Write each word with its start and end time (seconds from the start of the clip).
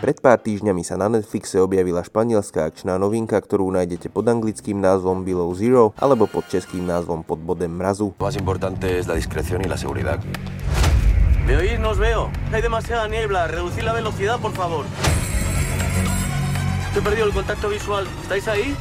Pred 0.00 0.24
pár 0.24 0.40
týždňami 0.40 0.80
sa 0.80 0.96
na 0.96 1.12
Netflixe 1.12 1.60
objavila 1.60 2.00
španielská 2.00 2.72
akčná 2.72 2.96
novinka, 2.96 3.36
ktorú 3.36 3.68
nájdete 3.68 4.08
pod 4.08 4.24
anglickým 4.32 4.80
názvom 4.80 5.28
Below 5.28 5.52
Zero 5.52 5.92
alebo 6.00 6.24
pod 6.24 6.48
českým 6.48 6.88
názvom 6.88 7.20
Pod 7.20 7.36
bodem 7.44 7.68
mrazu. 7.68 8.16
Más 8.16 8.32
importante 8.32 8.88
es 8.96 9.04
la 9.04 9.12
discreción 9.12 9.60
y 9.60 9.68
la 9.68 9.76
seguridad. 9.76 10.16
¿Me 11.44 11.52
oís? 11.60 11.76
No 11.76 11.92
os 11.92 12.00
veo. 12.00 12.32
Hay 12.48 12.64
demasiada 12.64 13.12
niebla. 13.12 13.44
Reducid 13.52 13.84
la 13.84 13.92
velocidad, 13.92 14.40
por 14.40 14.56
favor. 14.56 14.88
He 16.96 17.00
perdido 17.04 17.28
el 17.28 17.36
contacto 17.36 17.68
visual. 17.68 18.08
¿Estáis 18.24 18.48
ahí? 18.48 18.72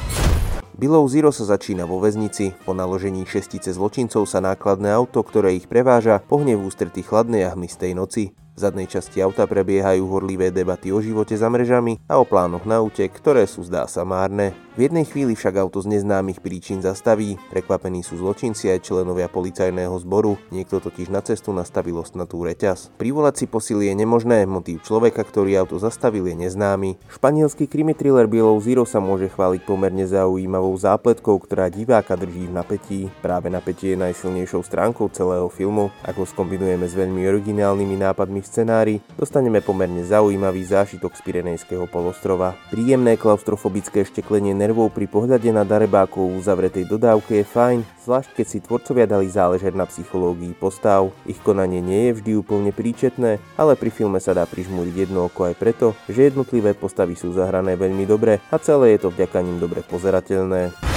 Below 0.79 1.04
Zero 1.11 1.36
sa 1.36 1.43
začína 1.43 1.83
vo 1.83 2.00
väznici. 2.00 2.56
Po 2.64 2.71
naložení 2.71 3.28
šestice 3.28 3.75
zločincov 3.75 4.24
sa 4.24 4.39
nákladné 4.39 4.88
auto, 4.96 5.20
ktoré 5.20 5.51
ich 5.51 5.68
preváža, 5.68 6.24
pohne 6.24 6.56
v 6.56 6.64
ústretí 6.64 7.04
chladnej 7.04 7.43
a 7.43 7.60
hmistej 7.60 7.92
noci. 7.92 8.32
V 8.59 8.68
zadnej 8.68 8.91
časti 8.91 9.23
auta 9.23 9.47
prebiehajú 9.47 10.04
horlivé 10.11 10.51
debaty 10.51 10.91
o 10.91 10.99
živote 10.99 11.31
za 11.31 11.47
mrežami 11.47 11.95
a 12.11 12.19
o 12.19 12.27
plánoch 12.27 12.68
na 12.68 12.83
útek, 12.83 13.07
ktoré 13.07 13.47
sú 13.47 13.63
zdá 13.63 13.87
sa 13.87 14.04
márne. 14.04 14.51
V 14.75 14.87
jednej 14.87 15.07
chvíli 15.07 15.32
však 15.35 15.59
auto 15.59 15.79
z 15.79 15.91
neznámych 15.95 16.43
príčin 16.43 16.79
zastaví. 16.79 17.35
Prekvapení 17.51 18.04
sú 18.04 18.19
zločinci 18.19 18.71
aj 18.71 18.83
členovia 18.83 19.27
policajného 19.27 19.91
zboru. 20.04 20.39
Niekto 20.51 20.79
totiž 20.79 21.11
na 21.11 21.19
cestu 21.19 21.51
nastavil 21.51 21.99
ostnatú 21.99 22.43
reťaz. 22.47 22.95
Privolať 22.95 23.43
si 23.43 23.45
posily 23.47 23.91
je 23.91 23.95
nemožné, 23.95 24.47
motív 24.47 24.83
človeka, 24.83 25.23
ktorý 25.23 25.55
auto 25.60 25.79
zastavil 25.79 26.27
je 26.27 26.35
neznámy. 26.47 26.96
Španielský 27.11 27.68
krimi 27.68 27.91
thriller 27.91 28.27
Below 28.27 28.60
Zero 28.63 28.87
sa 28.87 29.04
môže 29.04 29.27
chváliť 29.32 29.68
pomerne 29.68 30.07
zaujímavou 30.07 30.75
zápletkou, 30.79 31.35
ktorá 31.43 31.68
diváka 31.68 32.16
drží 32.16 32.47
v 32.47 32.55
napätí. 32.55 32.99
Práve 33.19 33.52
napätie 33.52 33.95
je 33.95 34.03
najsilnejšou 34.03 34.63
stránkou 34.63 35.11
celého 35.11 35.47
filmu. 35.52 35.91
Ako 36.07 36.23
skombinujeme 36.23 36.88
s 36.88 36.95
veľmi 36.95 37.27
originálnymi 37.27 37.99
nápadmi 37.99 38.39
scenári, 38.50 38.97
dostaneme 39.14 39.61
pomerne 39.61 40.02
zaujímavý 40.02 40.66
zážitok 40.66 41.14
z 41.14 41.22
Pirenejského 41.22 41.86
polostrova. 41.86 42.58
Príjemné 42.73 43.14
klaustrofobické 43.14 44.02
šteklenie 44.02 44.58
nervov 44.58 44.89
pri 44.89 45.06
pohľade 45.06 45.53
na 45.53 45.61
darebákov 45.61 46.25
v 46.25 46.41
uzavretej 46.41 46.89
dodávke 46.89 47.39
je 47.39 47.45
fajn, 47.45 47.80
zvlášť 48.02 48.30
keď 48.33 48.45
si 48.50 48.58
tvorcovia 48.66 49.06
dali 49.06 49.30
záležať 49.30 49.78
na 49.78 49.86
psychológii 49.86 50.58
postav. 50.58 51.14
Ich 51.30 51.38
konanie 51.45 51.86
nie 51.86 52.09
je 52.09 52.16
vždy 52.17 52.31
úplne 52.41 52.73
príčetné, 52.73 53.38
ale 53.53 53.78
pri 53.78 53.94
filme 53.94 54.17
sa 54.17 54.33
dá 54.33 54.50
prižmúriť 54.50 55.06
jedno 55.06 55.30
oko 55.30 55.45
aj 55.45 55.56
preto, 55.61 55.94
že 56.09 56.34
jednotlivé 56.34 56.73
postavy 56.73 57.13
sú 57.13 57.30
zahrané 57.38 57.78
veľmi 57.78 58.09
dobre 58.09 58.41
a 58.50 58.58
celé 58.58 58.97
je 58.97 59.06
to 59.06 59.13
vďaka 59.13 59.45
nim 59.45 59.61
dobre 59.61 59.86
pozerateľné. 59.86 60.88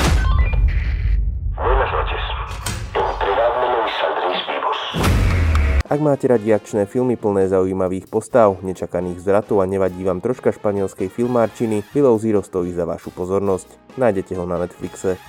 Ak 5.92 6.00
máte 6.00 6.24
radi 6.24 6.48
akčné 6.56 6.88
filmy 6.88 7.20
plné 7.20 7.52
zaujímavých 7.52 8.08
postav, 8.08 8.56
nečakaných 8.64 9.20
zvratov 9.20 9.60
a 9.60 9.68
nevadí 9.68 10.00
vám 10.08 10.24
troška 10.24 10.48
španielskej 10.48 11.12
filmárčiny, 11.12 11.84
Below 11.92 12.16
Zero 12.16 12.40
stojí 12.40 12.72
za 12.72 12.88
vašu 12.88 13.12
pozornosť. 13.12 14.00
Nájdete 14.00 14.32
ho 14.40 14.48
na 14.48 14.56
Netflixe. 14.56 15.20